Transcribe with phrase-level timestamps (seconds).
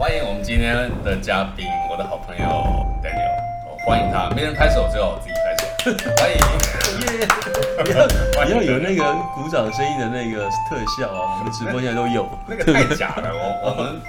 [0.00, 2.42] 欢迎我们今天的嘉宾，我的好朋友
[3.04, 3.36] Daniel，
[3.68, 6.38] 哦欢迎他，没人拍手，只有我自己拍手， 欢迎。
[8.48, 12.26] 你要有那个鼓掌声音的那个特效啊，我们直播现在都有。
[12.48, 14.00] 那个太假了，我我们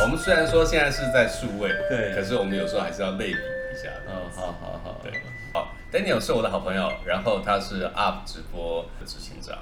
[0.00, 3.90] 我们虽然说现在是在数位，对可是我们有时候还是要类比一下。
[4.08, 5.12] 哦，好好好，对，
[5.52, 9.58] 好，Daniel 是我的好朋友，然后他是 UP 直播的执行长，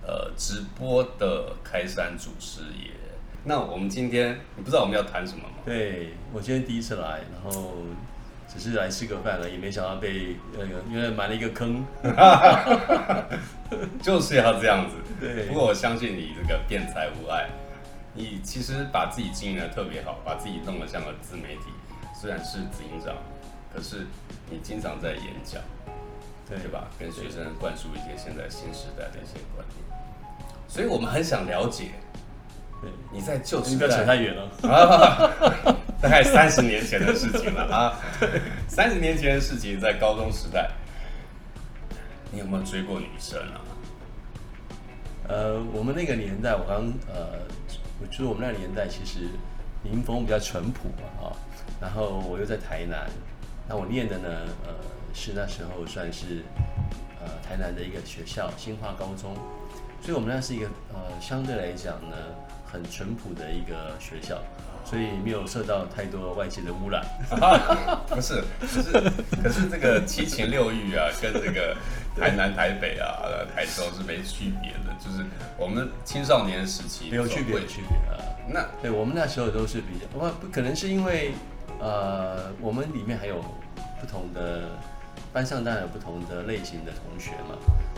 [0.00, 2.95] 呃，直播的开山祖师爷。
[3.48, 5.50] 那我们今天，你不知道我们要谈什么吗？
[5.64, 7.74] 对我今天第一次来，然后
[8.48, 11.86] 只是来吃个饭了，也没想到被那个因为埋了一个坑。
[14.02, 14.96] 就是要这样子。
[15.20, 17.48] 对不过我相信你这个辩才无碍，
[18.14, 21.66] 你其实把自己经营的特别好，把自己弄得像个自媒体。
[22.20, 23.14] 虽然是执行长，
[23.72, 24.08] 可是
[24.50, 25.62] 你经常在演讲，
[26.48, 26.88] 对对吧？
[26.98, 29.78] 跟学生灌输一些现在新时代的一些观念。
[30.66, 31.92] 所以我们很想了解对，
[33.12, 34.42] 你在旧时你不要扯太，远了。
[34.70, 35.30] 啊，
[36.00, 37.98] 大概三十年前的事情了啊。
[38.68, 40.70] 三十年前的事情，在高中时代，
[42.30, 43.60] 你有没有追过女生啊？
[45.28, 47.40] 呃，我们那个年代，我刚呃，
[48.00, 49.28] 我觉得我们那个年代其实
[49.82, 51.32] 民风比较淳朴嘛，啊，
[51.80, 53.08] 然后我又在台南，
[53.68, 54.28] 那我念的呢，
[54.64, 54.74] 呃，
[55.12, 56.44] 是那时候算是
[57.20, 59.34] 呃台南的一个学校，新化高中，
[60.00, 62.16] 所以我们那是一个呃相对来讲呢
[62.70, 64.38] 很淳朴的一个学校，
[64.84, 67.04] 所以没有受到太多外界的污染。
[68.08, 68.82] 不是，可是
[69.42, 71.76] 可是这个七情六欲啊，跟这个
[72.18, 75.24] 台南、台北啊、呃台中是没区别的，就是
[75.56, 78.18] 我们青少年时期没有区别，有区别啊。
[78.48, 81.32] 那对我们那时候都是比较，不不可能是因为
[81.78, 83.42] 呃，我们里面还有
[84.00, 84.70] 不同的
[85.32, 87.56] 班上当然有不同的类型的同学嘛。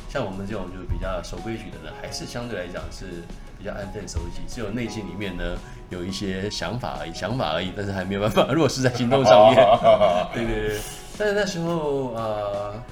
[0.09, 3.23] 像我们这种就比较守规矩的人，还是相对来讲是
[3.59, 5.59] 比较安分守己，只有内心里面呢
[5.91, 9.57] 有一些想法而已，想法而已，但是还没有办法落实在行动上面。
[10.33, 10.81] 对对对，
[11.19, 12.83] 但是那时候呃，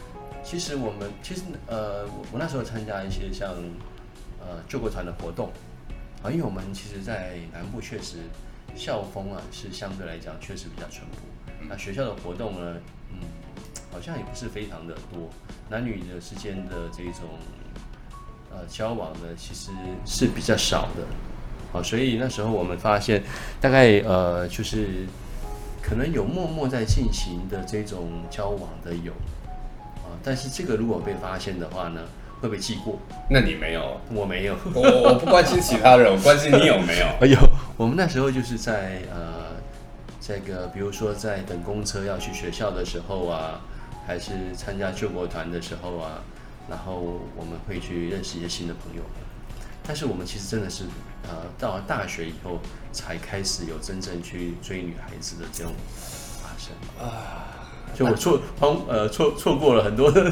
[0.42, 3.54] 其实我们其实呃，我我那时候参加一些像
[4.40, 5.50] 呃救国团的活动
[6.22, 8.16] 啊，因为我们其实，在南部确实
[8.74, 12.76] 校风啊是相对来讲确实比较淳朴，那学校的活动呢，
[13.12, 13.20] 嗯，
[13.92, 15.30] 好像也不是非常的多，
[15.68, 17.38] 男女的之间的这种
[18.56, 19.70] 呃交往呢，其实
[20.06, 21.04] 是比较少的。
[21.72, 23.22] 好，所以那时候我们发现，
[23.60, 25.06] 大概呃就是
[25.82, 29.12] 可能有默默在进行的这种交往的有
[30.02, 32.00] 啊，但是这个如果被发现的话呢，
[32.40, 32.98] 会被记过。
[33.28, 34.00] 那你没有？
[34.14, 37.06] 我没有，我我不关心其他人，我关心你有没有。
[37.20, 37.38] 哎呦，
[37.76, 39.56] 我们那时候就是在呃
[40.20, 43.60] 这个，比如说在等公车要去学校的时候啊，
[44.06, 46.22] 还是参加救国团的时候啊，
[46.68, 49.12] 然后我们会去认识一些新的朋友们。
[49.86, 50.84] 但是我们其实真的是
[51.28, 52.60] 呃到了大学以后
[52.92, 55.72] 才开始有真正去追女孩子的这种
[56.42, 57.54] 发生啊。
[57.94, 60.30] 就我错荒呃错错过了很多 的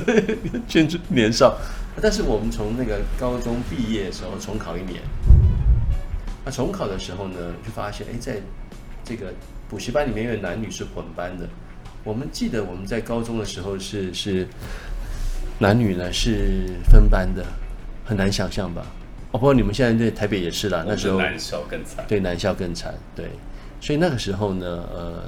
[1.09, 1.57] 年少，
[2.03, 5.01] 但是我们从那个高中毕业的时候重考一年，
[6.45, 8.43] 那重考的时候呢，就发现哎，在
[9.05, 9.33] 这个
[9.69, 11.49] 补习班里面，因为男女是混班的，
[12.03, 14.47] 我们记得我们在高中的时候是是
[15.59, 17.45] 男女呢是分班的，
[18.05, 18.85] 很难想象吧？
[19.31, 22.05] 哦，不过你们现在在台北也是啦，那时候男校更惨。
[22.09, 23.27] 对男校更惨，对，
[23.81, 25.25] 所以那个时候呢，呃，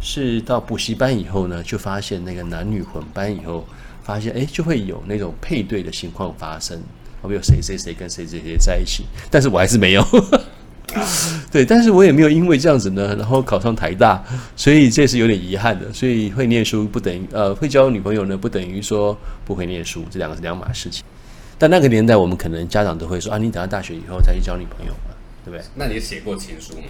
[0.00, 3.66] 是到补习班以后呢，就发现那个男女混班以后，
[4.02, 6.80] 发现哎，就会有那种配对的情况发生，
[7.22, 10.04] 我们有谁谁谁跟谁谁谁在一起，但是我还是没有。
[11.52, 14.22] 对，但是我也没有因为这样子呢，然后考上台大，
[14.56, 15.92] 所以这是有点遗憾的。
[15.92, 21.04] 所以会念书不等于呃会交女朋友呢，不等于说不会念书，这两个是两码事情。
[21.58, 25.64] 但那个年代，我们可能家长都会说啊，你等到大学以后再去交女朋友嘛，对不对？
[25.74, 26.88] 那你写过情书吗？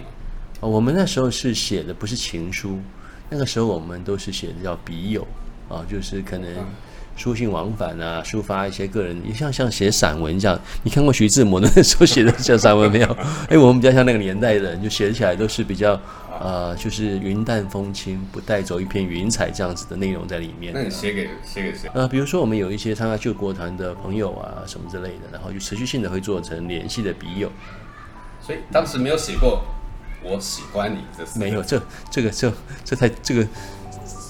[0.61, 2.79] 哦我们那时候是写的不是情书，
[3.29, 5.25] 那个时候我们都是写的叫笔友
[5.67, 6.49] 啊，就是可能
[7.19, 10.57] 书信往返啊，抒发一些个人，也像像写散文这样。
[10.83, 13.17] 你看过徐志摩的那时候写的像散文没有？
[13.49, 15.99] 哎，我们比较像那个年代的人，就写起来都是比较
[16.39, 20.71] 呃，就是云淡风轻，不带走一片云彩这样子的内容在里面。
[20.73, 21.89] 那你写给写给谁？
[21.93, 27.51] 呃，比如说我们有一些参加救国团的朋友啊，什么之类的，然后就持续性的会做成联系的笔友。
[28.41, 29.61] 所以当时没有写过
[30.23, 32.51] “我喜欢你”这没有，这这个这
[32.85, 33.45] 这太这个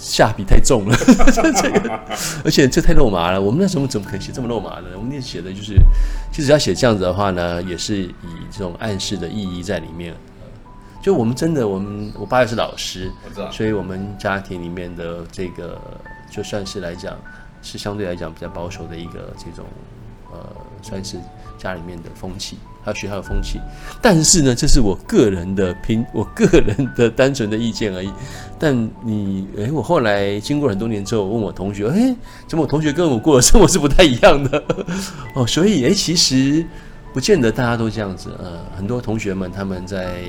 [0.10, 0.98] 下笔太重了，
[1.32, 2.00] 这这个，
[2.44, 3.40] 而且这太肉麻了。
[3.40, 4.88] 我们那时候怎么可能写这么肉麻呢？
[4.96, 5.76] 我们那写的就是，
[6.32, 8.12] 其实要写这样子的话呢，也是以
[8.52, 10.16] 这种暗示的意义在里面。
[11.02, 13.10] 就我们真的，我们我爸又是老师
[13.52, 15.80] 所以我们家庭里面的这个
[16.30, 17.16] 就算是来讲，
[17.62, 19.66] 是相对来讲比较保守的一个这种
[20.32, 20.40] 呃，
[20.82, 21.18] 算是
[21.60, 23.60] 家里面的风气，还有学校的风气。
[24.02, 28.12] 但是呢，这是我个人的评，我个人的单纯的意见而已。
[28.58, 32.16] 但你，诶，我后来经过很多年之后，问我同学，诶，
[32.48, 34.64] 怎么我同学跟我过的生活是不太一样的？
[35.36, 36.66] 哦，所以，诶，其实
[37.14, 38.32] 不见得大家都这样子。
[38.40, 40.22] 呃，很多同学们他们在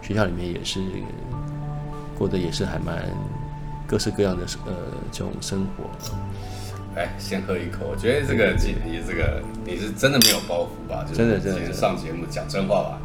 [0.00, 0.80] 学校里面也是
[2.16, 3.04] 过得也是还蛮
[3.86, 4.72] 各式各样的呃
[5.10, 5.84] 这种生活。
[6.96, 7.86] 哎，先喝一口。
[7.90, 11.04] 我觉得这个你你这个你是真的没有包袱吧？
[11.12, 12.98] 真的真的上节目讲真话吧？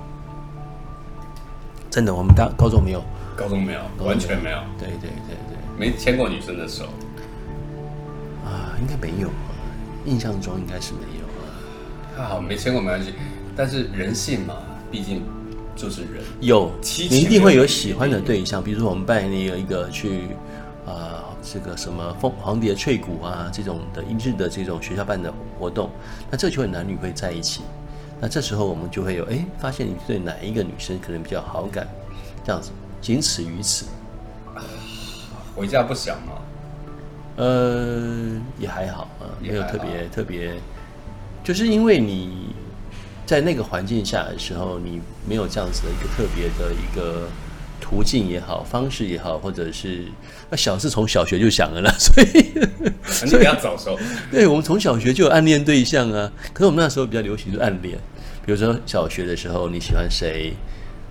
[1.89, 3.03] 真的，我们大高中没有，
[3.35, 4.57] 高中没有，完全没有。
[4.79, 6.85] 对对对对，没牵过女生的手
[8.45, 9.51] 啊，应该没有啊，
[10.05, 11.51] 印象中应该是没有啊。
[12.15, 13.13] 还好没牵过没关系，
[13.57, 14.55] 但是人性嘛，
[14.89, 15.21] 毕竟
[15.75, 16.23] 就是人。
[16.39, 16.71] 有，
[17.09, 20.50] 你一定会有喜欢的对象，比如说我们扮演有一个去啊。
[21.41, 25.89] 这个什么凤黄蝶翠谷啊，这种的一日的这种学校办的活动，
[26.29, 27.61] 那这就会男女会在一起。
[28.19, 31.87] 那这时候我们就会有哎，发现你对哪一个女生可能比较好感，
[32.43, 32.69] 这样子，
[33.01, 33.87] 仅此于此。
[35.55, 36.33] 回家不想吗？
[37.37, 40.53] 呃，也还好啊，没有特别特别，
[41.43, 42.53] 就是因为你
[43.25, 47.27] 在那个环境下的时候，你没有这样子的一个特别的一个。
[47.91, 50.05] 途径也好，方式也好，或者是
[50.49, 52.27] 那小是从小学就想了啦， 所以
[53.25, 53.99] 你比较早熟。
[54.31, 56.31] 对，我们从小学就有暗恋对象啊。
[56.53, 57.97] 可是我们那时候比较流行是暗恋，
[58.45, 60.53] 比如说小学的时候你喜欢谁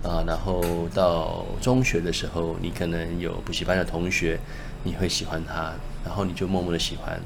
[0.01, 4.39] 啊，然后到中学的时候你可能有补习班的同学，
[4.83, 5.71] 你会喜欢他，
[6.03, 7.21] 然后你就默默的喜欢。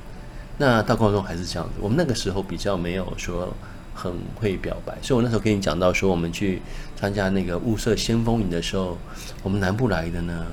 [0.57, 3.55] 那到高中还是这样子，我们那个时候比较没有说。
[3.95, 6.61] 很会表白，所以我那时候跟你讲到说，我们去
[6.99, 8.97] 参加那个物色先锋营的时候，
[9.41, 10.45] 我们南部来的呢，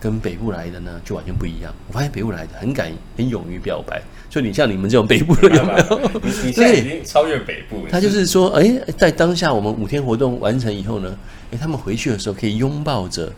[0.00, 1.72] 跟北部来的呢就完全不一样。
[1.86, 6.20] 我发现北部来的很敢、很勇于表白，所以你像你们这种北部的有没有？
[6.44, 7.86] 你现在已经超越北部。
[7.88, 8.68] 他就是说，哎，
[8.98, 11.16] 在当下我们五天活动完成以后呢，
[11.52, 13.32] 哎，他们回去的时候可以拥抱着，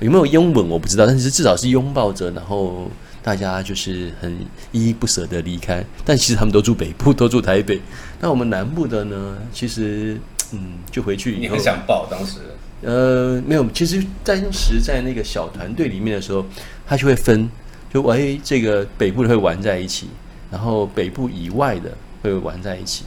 [0.00, 2.90] 有没有拥吻我不知道，但是至少是拥抱着，然后。
[3.22, 4.32] 大家就是很
[4.72, 7.80] 依依不舍的离开，但其实他们都住北部，都住台北。
[8.20, 9.36] 那我们南部的呢？
[9.52, 10.18] 其实，
[10.52, 11.36] 嗯，就回去。
[11.38, 12.38] 你很想抱当时？
[12.82, 13.68] 呃，没有。
[13.72, 16.46] 其实当时在那个小团队里面的时候，
[16.86, 17.50] 他就会分，
[17.92, 20.08] 就哎，这个北部的会玩在一起，
[20.50, 21.90] 然后北部以外的
[22.22, 23.04] 会玩在一起。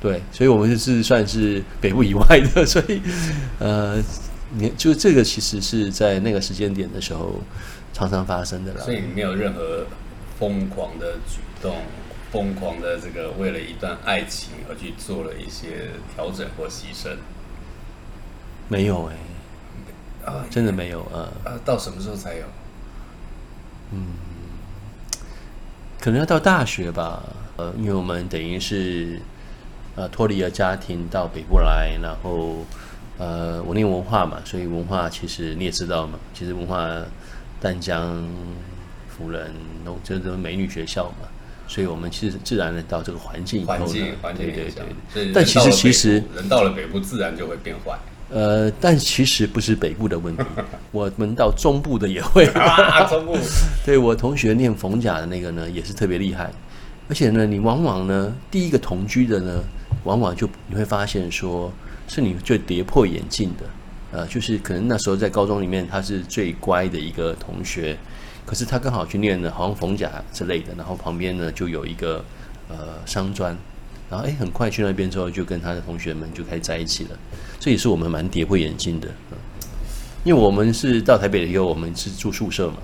[0.00, 2.64] 对，所以我们是算是北部以外的。
[2.64, 3.02] 所以，
[3.58, 4.02] 呃，
[4.52, 7.40] 你就这个其实是在那个时间点的时候。
[7.92, 9.84] 常常发生的啦，所以你没有任何
[10.38, 11.74] 疯狂的举动，
[12.30, 17.16] 疯狂的这个为了一段爱情而去做了一些调整或牺牲，
[18.68, 19.16] 没有哎，
[20.24, 22.44] 啊，真的没有啊，啊，到什么时候才有？
[23.92, 24.06] 嗯，
[26.00, 27.24] 可能要到大学吧，
[27.56, 29.20] 呃，因为我们等于是
[29.96, 32.64] 呃脱离了家庭到北部来，然后
[33.20, 36.82] 呃我念文化嘛，所以文化其实你也知道嘛，其实文化。
[37.62, 38.26] 淡江、
[39.06, 39.52] 辅仁，
[39.84, 41.28] 都这都是美女学校嘛，
[41.68, 43.86] 所以我们其实自然的到这个环境以后呢，
[44.34, 44.72] 对对
[45.12, 45.30] 对。
[45.30, 47.98] 但其实其实人到了北部，自然就会变坏。
[48.30, 50.42] 呃，但其实不是北部的问题，
[50.90, 52.46] 我们到中部的也会。
[53.10, 53.36] 中部，
[53.84, 56.50] 对我同学念逢甲的那个呢，也是特别厉害。
[57.10, 59.62] 而且呢，你往往呢，第一个同居的呢，
[60.04, 61.70] 往往就你会发现说，
[62.10, 63.64] 是你最跌破眼镜的。
[64.10, 67.96] 呃，就是可能那时候在高中里面，他是最乖的一个同学，
[68.44, 72.24] 可是他刚好去念了好像逢甲之类的，然后旁边呢就有一个
[72.68, 73.56] 呃商专，
[74.10, 77.10] 然后哎很快去那边之后就跟他的同学们就开始在一起了，
[77.60, 79.06] 这也是我们蛮跌破眼镜的，
[80.24, 82.78] 因为我们是到台北以后，我们是住宿舍嘛，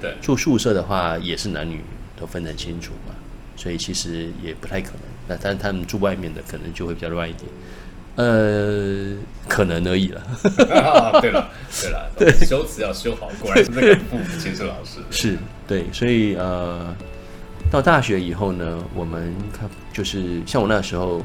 [0.00, 1.80] 对，住宿舍的话也是男女
[2.16, 3.12] 都分得清楚嘛，
[3.56, 7.46] 所以其实也不太可能，那但他们住外面的可能就会比较乱一点。
[8.18, 9.14] 呃，
[9.46, 10.20] 可能而已了。
[11.20, 11.48] 对了，
[11.80, 14.98] 对了，对，修辞要修好，果然是那个父母亲是老师。
[15.08, 16.92] 是对，所以呃，
[17.70, 21.24] 到大学以后呢，我们看就是像我那时候，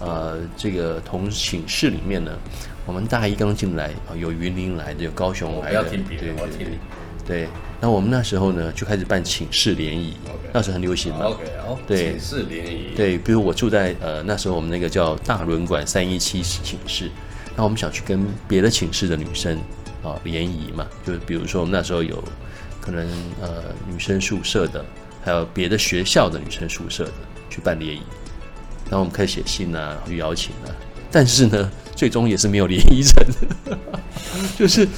[0.00, 2.30] 呃，这个同寝室里面呢，
[2.84, 6.66] 我们大一刚进来啊，有云林来的，有高雄来的，对对对，
[7.26, 7.48] 对。
[7.80, 10.14] 那我们那时候呢，就开始办寝室联谊，
[10.54, 11.26] 那时候很流行嘛。
[11.26, 11.44] OK，
[11.86, 12.94] 对，寝室联谊。
[12.96, 17.10] 对，比如我住在呃那时候我们那个叫大轮馆三一七寝室，
[17.54, 19.58] 那我们想去跟别的寝室的女生
[20.02, 22.24] 啊联谊嘛，就比如说我们那时候有
[22.80, 23.06] 可能
[23.42, 24.82] 呃女生宿舍的，
[25.22, 27.12] 还有别的学校的女生宿舍的
[27.50, 28.02] 去办联谊，
[28.88, 30.72] 然后我们开始写信啊去邀请啊，
[31.10, 33.22] 但是呢，最终也是没有联谊成，
[34.56, 34.88] 就是。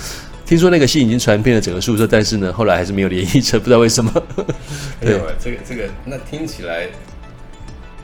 [0.46, 4.10] 听说那个信已经传遍了整个宿舍，但是呢，后来还是没有联谊成，不知道为什么。
[5.00, 6.86] 对，这个这个，那听起来，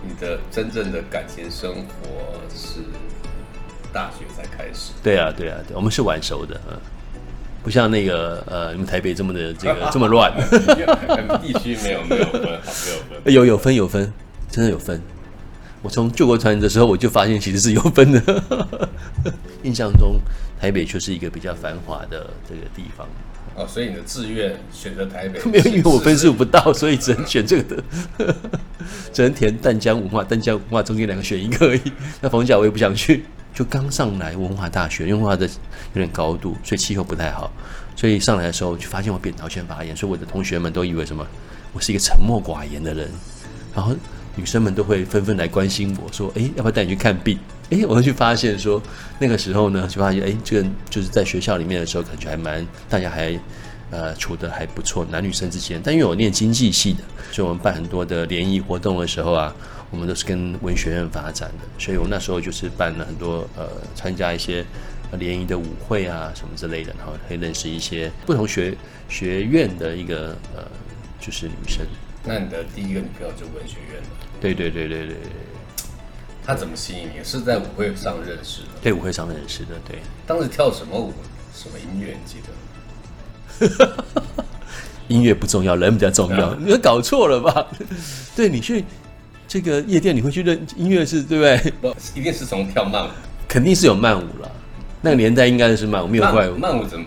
[0.04, 2.80] 你你的真正的感情生活是
[3.92, 4.92] 大学才开始。
[5.02, 6.76] 对啊，对啊，对，我们是晚熟的，嗯，
[7.62, 10.32] 不像那个呃，你们台北这么的这个 这么乱，
[11.40, 12.58] 地区没有没有分，没有
[13.24, 14.12] 分，有有分 有分，
[14.50, 15.00] 真的有分。
[15.80, 18.22] 我从救国团的时候，我就发现其实是有分的。
[19.62, 20.20] 印象中，
[20.62, 23.04] 台北就是一个比较繁华的这个地方。
[23.56, 25.40] 哦，所以你的志愿选择台北？
[25.50, 27.84] 没有，因为我分数不到，所以只能选这个的。
[29.12, 31.92] 只能填淡江文化，淡江文化中间两个选一个而已。
[32.20, 37.52] 那逢甲我也不想去，就刚上来文化大学，因为文化的有点高度，所以气候不太好。
[37.96, 41.26] 所以上来的时候就发现我扁桃腺发炎，所以我的同学们都以为什么？
[41.72, 43.10] 我是一个沉默寡言的人，
[43.74, 43.96] 然后。
[44.34, 47.38] 女生们都会纷纷来关心我说：“哎，要不要带你去看病？”
[47.72, 48.80] 哎，我会去发现说，
[49.18, 53.38] 那个时候呢，就发现哎，这个就是在学校里面的时候，感觉还蛮大家还
[53.90, 55.80] 呃处的还不错，男女生之间。
[55.82, 57.02] 但因为我念经济系的，
[57.32, 59.54] 所以我们办很多的联谊活动的时候啊，
[59.90, 64.62] 我们都是跟文学院发展的，所以我那时候就是办了很多呃，参加一些
[65.18, 68.76] 联谊的舞会啊什么之类的，然后可以认识一些不同学
[69.08, 70.62] 学院的一个呃，
[71.18, 71.86] 就是女生。
[72.24, 74.08] 那你的第一个女朋友就文学院的？
[74.40, 75.16] 对对对对对，
[76.44, 77.22] 他怎么吸引你？
[77.24, 78.68] 是在舞会上认识的？
[78.82, 79.70] 对，舞会上认识的。
[79.86, 81.12] 对，当时跳什么舞？
[81.54, 82.16] 什么音乐？
[82.24, 82.38] 记
[83.68, 84.04] 得？
[85.08, 86.54] 音乐不重要，人比较重要。
[86.54, 87.66] 你搞错了吧？
[88.34, 88.84] 对你去
[89.46, 91.72] 这个夜店，你会去认音乐是，对不对？
[91.80, 93.10] 不，一定是从跳慢舞。
[93.46, 94.50] 肯定是有慢舞了。
[95.02, 96.56] 那个年代应该是慢舞，没有快舞。
[96.56, 97.04] 慢舞怎么？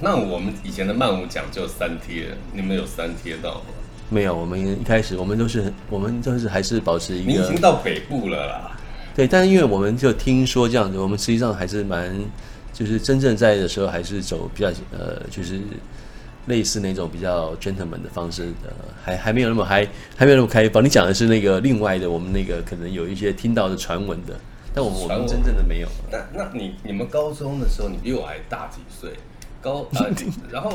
[0.00, 3.66] 那我们以前的慢舞讲究三贴，你们有三贴到吗？
[4.08, 7.32] 没有，我们一开始我们都是我们都是还是保持一个。
[7.32, 8.78] 你已经到北部了啦。
[9.14, 12.14] 对，但是因为我们就听说这样子，我们实际上还是蛮，
[12.72, 15.58] 就是真正在的时候还是走比较呃，就是
[16.46, 18.72] 类似那种比较 gentleman 的方式的，
[19.02, 20.84] 还还没有那么还还没有那么开放。
[20.84, 24.38] 你讲的是那个另外的，我们那个可能有一些听到的传闻的，
[24.72, 25.88] 但我们我们真正的没有。
[26.12, 29.10] 那那你你们高中的时候，你比我还大几岁？
[29.60, 30.10] 高 呃，
[30.50, 30.72] 然后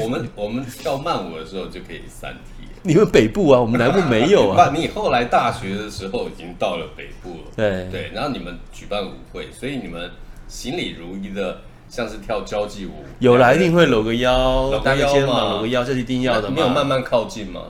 [0.00, 2.68] 我们我们跳慢舞的时候就可以三天。
[2.82, 4.70] 你们北部啊，我们南部没有啊。
[4.76, 8.10] 你后来大学的时候已经到了北部了，对对。
[8.12, 10.10] 然后你们举办舞会，所以你们
[10.48, 16.50] 行礼如一的，像是跳交际舞，有来一定会搂个腰，搂个腰嘛，搂个腰这是一定要的。
[16.50, 17.62] 没有慢慢靠近吗？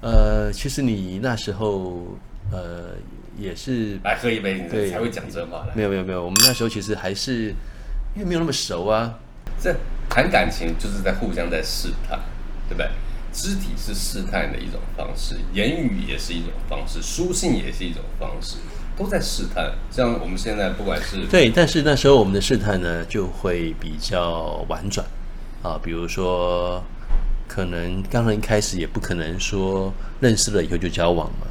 [0.00, 2.16] 呃，其实你那时候
[2.52, 2.90] 呃
[3.36, 5.66] 也是来喝一杯，你才会讲真话。
[5.74, 7.52] 没有没有没有，我们那时候其实还是
[8.14, 9.12] 因为没有那么熟啊。
[9.62, 9.74] 这
[10.08, 12.18] 谈感情就是在互相在试探，
[12.68, 12.88] 对不对？
[13.32, 18.56] 肢体是试探的一种方式，言语也是一种方式，书信也是一种方式，
[18.96, 19.72] 都在试探。
[19.88, 25.06] 像我们现在不管是对，但是那时候我们的试探呢，就会比较婉转
[25.62, 26.82] 啊，比如说，
[27.46, 31.46] 可能刚刚一开始也不可能说认识了以后就交往嘛。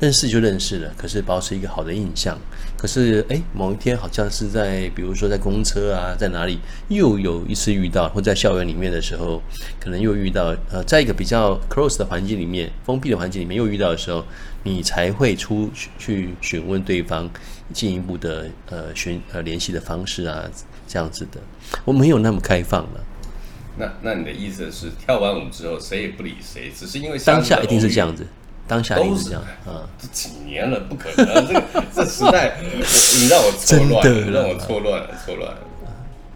[0.00, 2.38] 认识就认识了，可是保持一个好的印象。
[2.76, 9.40] 可是哎，某一天好像是在，比如说在公车啊，在哪里又有一次遇到，或在校园里面的时候，
[9.78, 10.56] 可能又遇到。
[10.70, 14.24] 呃，在一个比较 close 的环境里面，封闭的环境里面又遇到的时候，
[14.64, 17.30] 你才会出去询问对方
[17.72, 20.50] 进一步的呃询呃联系的方式啊，
[20.88, 21.40] 这样子的。
[21.84, 23.04] 我没有那么开放了。
[23.78, 28.26] 那那你的意思是，跳完舞之后谁也不理谁，只是因为当下一定是这样子。
[28.68, 31.62] 当下都是这样，啊，这几年了，不可能，这个
[31.94, 35.58] 这时代，你让我错乱，让我错乱了，错乱了，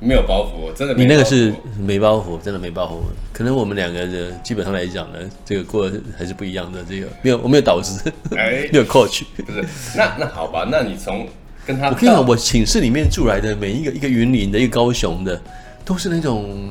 [0.00, 0.92] 没有包袱，真的。
[0.94, 2.98] 你那个是没包袱，真的没包袱。
[3.32, 6.84] 可能我们两个的基本上来讲呢，这个过还是不一样的。
[6.86, 9.64] 这个没有，我没有导师，哎， 没有 coach，不是。
[9.96, 11.26] 那那好吧，那你从
[11.64, 15.40] 跟他，我跟你讲，我寝室里面住来的每一个，一个云林的，一个高雄的，
[15.84, 16.70] 都是那种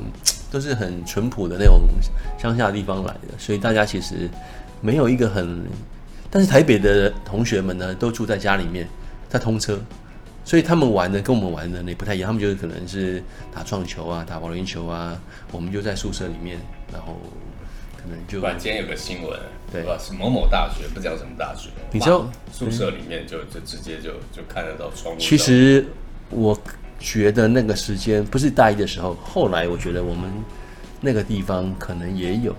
[0.51, 1.81] 都是很淳朴的那种
[2.37, 4.29] 乡下地方来的，所以大家其实。
[4.85, 5.65] 没有一个很，
[6.29, 8.87] 但是台北的同学们呢，都住在家里面，
[9.27, 9.79] 在通车，
[10.43, 12.27] 所以他们玩的跟我们玩的也不太一样。
[12.27, 15.19] 他们就是可能是打撞球啊，打保龄球啊，
[15.51, 16.59] 我们就在宿舍里面，
[16.93, 17.19] 然后
[17.97, 18.39] 可能就。
[18.41, 19.39] 晚间有个新闻，
[19.71, 19.97] 对吧？
[19.99, 25.19] 是某某大学，不讲什么大学，你知道宿舍里面就就直接就就看得到窗户。
[25.19, 25.83] 其实
[26.29, 26.55] 我
[26.99, 30.29] 觉得那个时间不是大一的时候，后来我觉得我们
[31.01, 32.55] 那个地方可能也有。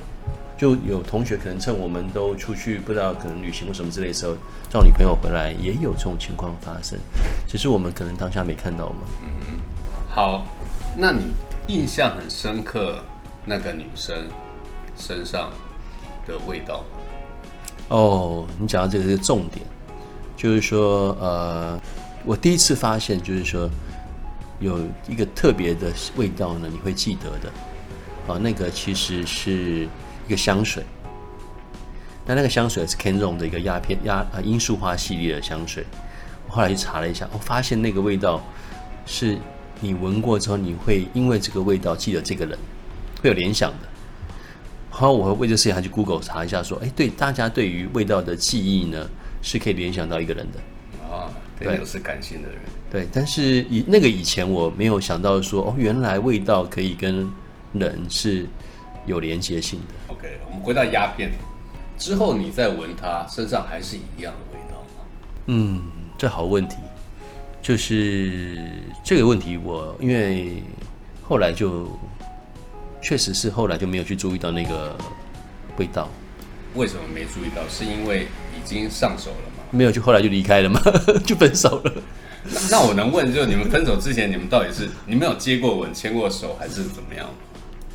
[0.57, 4.35] 就有同学可能趁我们都出去，不知道可能旅行或什么之类的时候，
[4.71, 6.99] 叫女朋友回来，也有这种情况发生。
[7.47, 9.01] 只是我们可能当下没看到嘛。
[9.23, 9.59] 嗯，
[10.09, 10.47] 好，
[10.97, 11.35] 那你
[11.67, 13.01] 印象很深刻
[13.45, 14.17] 那个女生
[14.97, 15.51] 身上
[16.27, 16.83] 的味道？
[17.89, 19.65] 哦，你讲到这个是重点，
[20.39, 21.79] 就是说，呃，
[22.25, 23.69] 我第一次发现，就是说
[24.59, 27.53] 有一个特别的味道呢，你会记得的。
[28.27, 29.87] 啊，那个其实是。
[30.27, 30.83] 一个香水，
[32.27, 35.85] 那那个香水是 Kenron 的一个鸦片鸦呃罂粟花系列的香水。
[36.49, 38.43] 我后来去查了一下，我发现那个味道
[39.05, 39.37] 是
[39.81, 42.59] 你闻过之后，你会因为这个味道记得这个人，
[43.23, 43.89] 会有联想的。
[44.91, 49.09] 后来我为这事情还去 Google 查一下，说，哎，对，大家对于味道的记忆呢，
[49.43, 50.59] 是可以联想到一个人的。
[51.15, 52.59] 啊，对对，有是感性的人。
[52.91, 57.31] 对，但是以那个以前我没有想到说，哦，原来味道可以跟
[57.73, 58.47] 人是
[59.05, 60.06] 有连接性的。
[60.27, 61.31] OK，我们回到鸦片
[61.97, 65.05] 之后，你再闻它，身上还是一样的味道吗？
[65.47, 65.83] 嗯，
[66.19, 66.77] 这好问题，
[67.63, 68.59] 就是
[69.05, 70.63] 这个问题我，因为
[71.23, 71.89] 后来就
[73.01, 74.97] 确实是后来就没有去注意到那个
[75.79, 76.09] 味道，
[76.75, 77.63] 为什么没注意到？
[77.69, 79.63] 是因为已经上手了吗？
[79.71, 80.81] 没有就后来就离开了嘛，
[81.25, 81.93] 就分手了。
[82.49, 87.29] 那那我能问，就是你们分手之前，你们到底是你们有接过吻、牵过手，还是怎么样？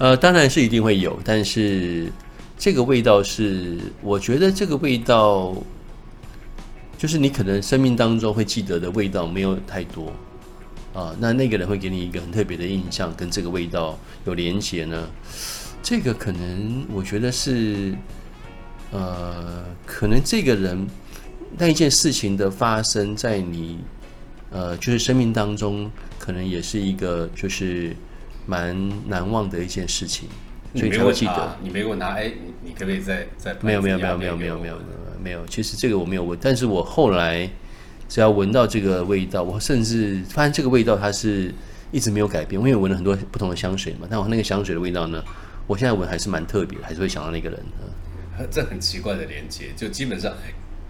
[0.01, 2.12] 呃，当然是一定会有，但是
[2.58, 5.55] 这个味道是，我觉得这个味道，
[6.98, 10.12] 就是你可能生命当中会记得的味道没有太多
[10.96, 15.08] 啊、那那个人会给你一个很特别的印象，跟这个味道有连结呢，
[15.84, 17.93] 这个可能我觉得是，
[18.91, 20.88] 呃，可能这个人
[21.60, 23.77] 那一件事情的发生在你，
[24.50, 27.96] 呃，就是生命当中，可能也是一个就是
[28.45, 30.27] 蛮难忘的一件事情，
[30.75, 34.75] 所以才会记得。，你没给我拿，哎，你你可不可以再再没有没有没有没有没有没有
[35.24, 37.50] 没有，其实这个我没有闻，但是我后来
[38.10, 41.53] 只要闻到这个味道，我甚至发现这个味道它是
[41.91, 45.24] 一直没有改变，因为我闻了很多不同的香水嘛，但我那个香水的味道呢，
[45.67, 47.60] 我现在闻还是蛮特别，还是会想到那个人。
[47.79, 47.89] 嗯
[48.50, 50.33] 这很奇怪的连接，就基本上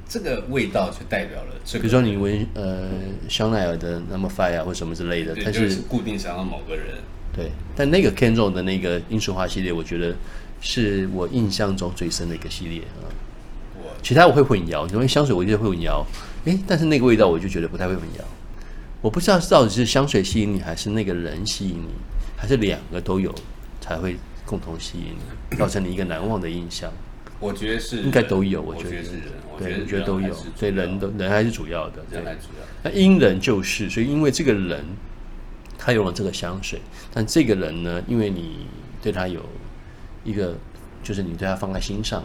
[0.07, 2.87] 这个味道就代表了这个，比如说你闻呃
[3.27, 6.99] 香奈儿的 Number Five 啊或什么之类的，对，但就是是固定想到某个人。
[7.33, 10.15] 对，但那个 Kenzo 的那个罂粟花系列，我觉得
[10.59, 13.07] 是我印象中最深的一个系列啊。
[13.75, 16.03] 我其他我会混淆，因为香水我觉得会混淆，
[16.45, 18.23] 诶，但是那个味道我就觉得不太会混淆。
[19.01, 21.89] 我不知道到底是香水吸引你，还是那个人吸引你，
[22.37, 23.33] 还是两个都有
[23.79, 24.15] 才会
[24.45, 25.15] 共同吸引
[25.49, 26.91] 你，造成你一个难忘的印象。
[27.39, 32.03] 我觉得是应该都有我我觉得是人，我觉对，得我觉得都有人还是，对，人都人还是主要的。
[32.07, 32.67] 对人，来主要。
[32.83, 34.85] 那因人就是，所以因为这个人
[35.83, 36.79] 他用了这个香水，
[37.11, 38.67] 但这个人呢，因为你
[39.01, 39.43] 对他有
[40.23, 40.55] 一个，
[41.01, 42.23] 就是你对他放在心上，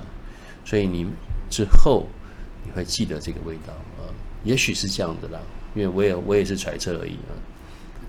[0.63, 1.07] 所以你
[1.49, 2.07] 之后
[2.63, 4.13] 你会记得这个味道啊、
[4.45, 5.41] 也许是这样的啦，
[5.75, 7.33] 因为我也我也是揣测而已啊。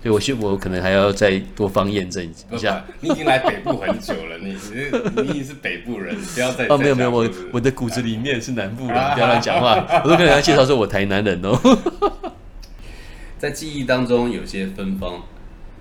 [0.00, 9.74] 所以我希我可能还要再多方验证一下。，你已经来北部很久了，你你你已经是北部人，不要再哦，没有没有，我我的骨子里面是南部人，不要乱讲话。
[10.04, 11.58] 我都跟人家介绍说我台南人哦。
[13.38, 15.20] 在记忆当中有些芬芳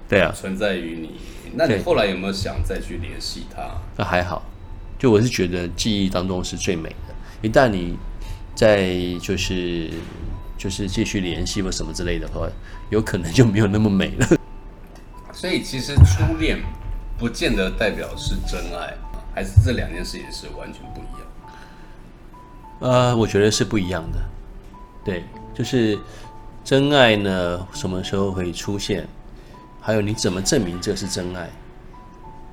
[0.08, 1.20] 对啊，存在于你，
[1.54, 3.62] 那你后来有没有想再去联系他？
[3.98, 4.42] 那还好，
[4.98, 7.14] 就我是觉得记忆当中是最美的。
[7.42, 7.98] 一旦你
[8.56, 9.90] 在就是
[10.58, 12.48] 就是继续联系或什么之类的话，
[12.90, 14.28] 有可能就没有那么美了。
[15.34, 16.58] 所以其实初恋
[17.18, 18.94] 不见得代表是真爱，
[19.36, 21.28] 还是这两件事也是完全不一样。
[22.80, 24.20] 呃，我觉得是不一样的。
[25.04, 26.00] 对，就是
[26.64, 29.08] 真爱呢，什么时候会出现？
[29.88, 31.50] 还有你怎么证明这是真爱？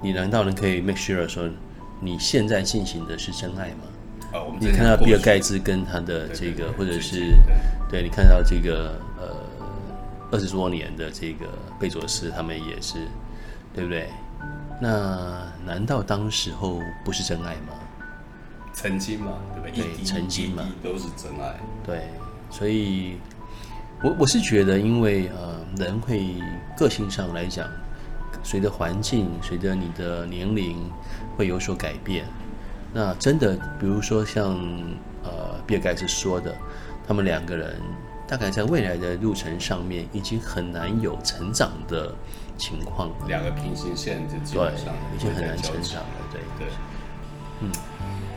[0.01, 1.51] 你难道能可以 make sure 说
[1.99, 3.83] 你现在进行的是真爱吗？
[4.33, 7.35] 啊，我们你看到比尔盖茨，跟他的这个，或者是
[7.91, 9.35] 对你看到这个呃
[10.31, 12.99] 二十多年的这个贝佐斯，他们也是，
[13.75, 14.09] 对不对？
[14.81, 17.75] 那难道当时候不是真爱吗？
[18.73, 19.85] 曾经嘛，对不对？
[19.97, 21.57] 对曾经嘛都是真爱。
[21.85, 22.05] 对，
[22.49, 23.17] 所以
[24.05, 26.37] 我我是觉得，因为呃人会
[26.77, 27.69] 个性上来讲，
[28.43, 30.77] 随着环境，随着你的年龄
[31.37, 32.25] 会有所改变。
[32.93, 34.55] 那真的，比如说像
[35.23, 36.55] 呃比尔盖茨说的，
[37.07, 37.77] 他们两个人
[38.27, 42.15] 大概在未来的路程上面，已经很难有成长的
[42.57, 43.11] 情况。
[43.27, 46.09] 两个平行线就基对本上，已经很难成长了。
[46.33, 46.69] 对，对，
[47.61, 47.71] 嗯，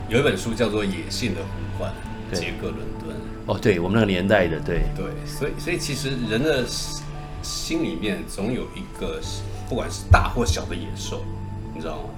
[0.08, 1.92] 有一本书叫做《野性的呼唤》，
[2.38, 3.16] 杰克伦敦。
[3.46, 6.64] 哦，对我们那个年代的，对，对，所以所以其实人的
[7.42, 9.20] 心心里面总有一个，
[9.68, 11.22] 不管是大或小的野兽，
[11.74, 12.08] 你知道吗？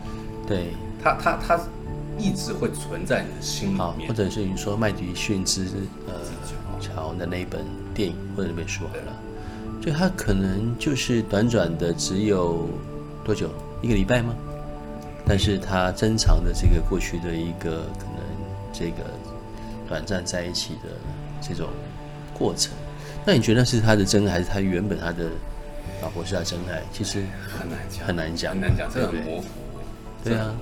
[0.46, 1.60] 对，它它它
[2.18, 4.14] 一直会存在你的心里，面或。
[4.14, 5.66] 者是你说麦迪逊之
[6.06, 6.14] 呃
[6.80, 9.12] 乔的那一本电影或者那本书好了，
[9.82, 12.68] 就他可能就是短短的只有
[13.24, 13.50] 多久
[13.82, 14.34] 一个礼拜吗？
[15.26, 18.24] 但是它珍藏的这个过去的一个可能
[18.72, 19.04] 这个
[19.86, 20.88] 短暂在一起的
[21.40, 21.68] 这种
[22.32, 22.72] 过程，
[23.24, 25.30] 那你觉得是他的真爱，还是他原本他的
[26.02, 26.82] 老婆是他真爱？
[26.92, 27.22] 其实
[27.58, 29.44] 很难讲，很难讲很难讲，这很模糊。
[30.24, 30.54] 对啊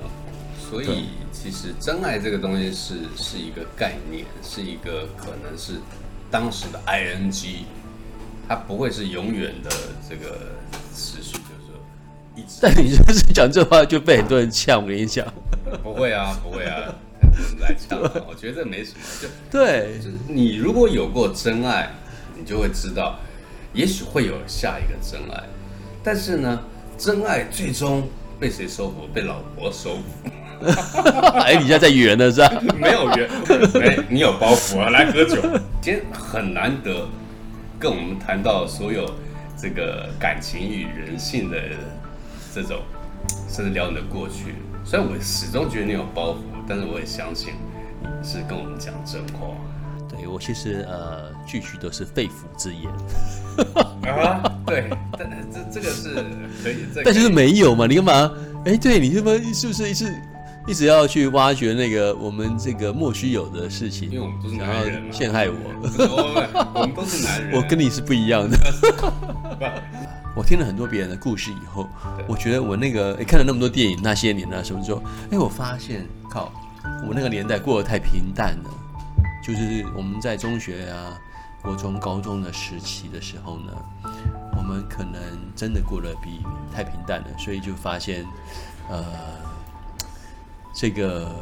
[0.71, 5.75] 所以其实真爱这个东西是是一个概念，是一个可能是
[6.31, 7.65] 当时的 ing，
[8.47, 9.71] 它不会是永远的
[10.09, 10.37] 这个
[10.95, 11.75] 持续，就是说
[12.37, 15.27] 一直但你就是讲这话就被很多人呛，我跟你讲。
[15.83, 21.91] 不会啊，不会啊， 很多人来呛啊，我觉得这没什么，就对，就是你如果有过真爱，
[22.39, 23.19] 你就会知道，
[23.73, 25.43] 也许会有下一个真爱，
[26.03, 26.61] 但是呢，
[26.97, 28.07] 真爱最终
[28.39, 29.09] 被谁收服？
[29.13, 30.31] 被老婆收服。
[31.45, 32.51] 哎，你现在在圆的是吧？
[32.79, 33.29] 没有圆，
[33.75, 34.91] 没你有包袱啊！
[34.91, 35.41] 来喝酒。
[35.81, 37.09] 今天很难得
[37.79, 39.09] 跟我们谈到所有
[39.57, 41.57] 这个感情与人性的
[42.53, 42.81] 这种，
[43.49, 44.55] 甚至聊你的过去。
[44.85, 47.53] 虽然我始终觉得你有包袱，但是我也相信
[48.03, 49.55] 你是跟我们讲真话。
[50.19, 52.91] 对我其实呃句句都是肺腑之言，
[54.13, 56.15] 啊，对，但这这个是
[56.63, 58.33] 可以，这但就是没有嘛，你干嘛？
[58.65, 60.13] 哎，对你这么是不是一直
[60.67, 65.55] 一直要去挖掘那个我们这个莫须有的事情，因为我们都是男人嘛陷害我？
[66.75, 68.59] 我我们都是男人， 我跟你是不一样的。
[70.37, 71.89] 我听了很多别人的故事以后，
[72.29, 76.53] 我觉得我那个诶看了那么多电影，那些年啊什么之后，哎，我发现靠，
[77.09, 78.71] 我那个年代过得太平淡了。
[79.49, 81.19] 就是我们在中学啊、
[81.63, 83.73] 国中、高中的时期的时候呢，
[84.55, 85.21] 我们可能
[85.57, 88.27] 真的过得比太平淡了，所以就发现，
[88.91, 89.03] 呃，
[90.75, 91.35] 这个，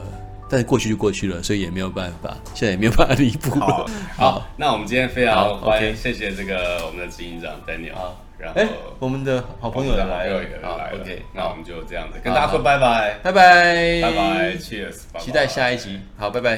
[0.48, 3.58] 但是过去就过去了，所以也没有办法，现在也没有办法弥补。
[3.58, 3.84] 好
[4.16, 8.68] 好，那我们今天非常好欢迎，谢谢这个我们的执行长 Daniel，好然后哎，
[9.00, 15.20] 我们的好朋友来了来了，OK，那我们就这样子跟大家说拜拜，拜拜，拜拜，Cheers，拜拜。
[15.20, 16.50] 期待下一集，好，拜拜。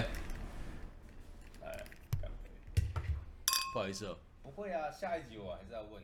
[1.63, 1.71] 来
[2.21, 4.19] 干杯不好意思哦。
[4.43, 6.03] 不会啊，下一集我还是要问。